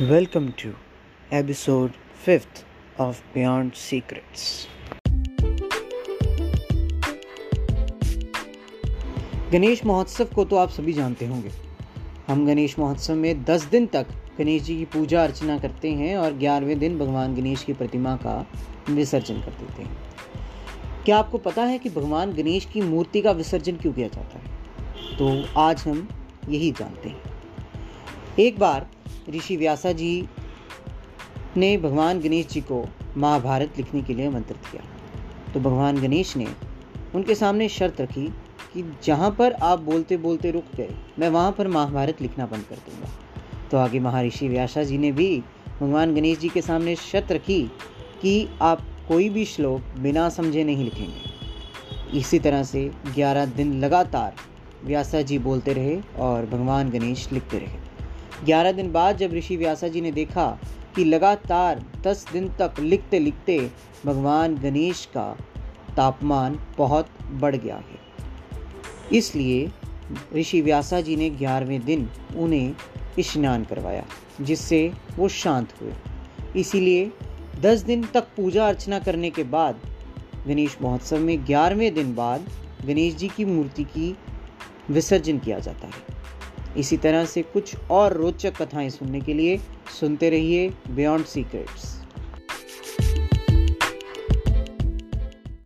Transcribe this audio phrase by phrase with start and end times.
[0.00, 0.74] Welcome to
[1.30, 1.94] episode
[2.26, 2.64] 5th
[2.98, 4.66] of Beyond Secrets.
[9.52, 11.50] Ganesh महोत्सव को तो आप सभी जानते होंगे
[12.28, 14.06] हम गणेश महोत्सव में 10 दिन तक
[14.38, 18.46] गणेश जी की पूजा अर्चना करते हैं और ग्यारहवें दिन भगवान गणेश की प्रतिमा का
[18.90, 19.96] विसर्जन कर देते हैं
[21.04, 25.16] क्या आपको पता है कि भगवान गणेश की मूर्ति का विसर्जन क्यों किया जाता है?
[25.18, 26.08] तो आज हम
[26.48, 27.20] यही जानते हैं।
[28.38, 28.86] एक बार
[29.30, 30.28] ऋषि व्यासा जी
[31.56, 32.84] ने भगवान गणेश जी को
[33.16, 34.82] महाभारत लिखने के लिए आमंत्रित किया
[35.52, 36.46] तो भगवान गणेश ने
[37.14, 38.26] उनके सामने शर्त रखी
[38.72, 42.76] कि जहाँ पर आप बोलते बोलते रुक गए, मैं वहाँ पर महाभारत लिखना बंद कर
[42.76, 43.10] दूँगा।
[43.70, 45.42] तो आगे महर्षि व्यासा जी ने भी
[45.80, 47.62] भगवान गणेश जी के सामने शर्त रखी
[48.22, 54.34] कि आप कोई भी श्लोक बिना समझे नहीं लिखेंगे। इसी तरह से ग्यारह दिन लगातार
[54.84, 57.78] व्यासा जी बोलते रहे और भगवान गणेश लिखते रहे।
[58.44, 60.58] ग्यारह दिन बाद जब ऋषि व्यासा जी ने देखा
[60.96, 63.70] कि लगातार दस दिन तक लिखते लिखते
[64.06, 65.36] भगवान गणेश का
[65.96, 68.00] तापमान बहुत बढ़ गया है।
[69.12, 69.70] इसलिए
[70.34, 72.74] ऋषि व्यासा जी ने ग्यारहवें दिन उन्हें
[73.20, 74.04] स्नान करवाया,
[74.40, 75.92] जिससे वो शांत हुए।
[76.56, 77.12] इसीलिए
[77.60, 79.80] दस दिन तक पूजा अर्चना करने के बाद,
[80.46, 82.46] गणेश महोत्सव में ग्यारहवें दिन बाद
[82.86, 84.16] गणेश जी की मूर्ति की
[84.90, 86.12] विसर्जन किया जाता है।
[86.76, 89.60] इसी तरह से कुछ और रोचक कथाएँ सुनने के लिए
[90.00, 91.91] सुनते रहिए बियॉन्ड सीक्रेट्स